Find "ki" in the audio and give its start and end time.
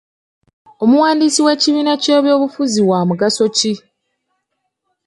3.57-3.73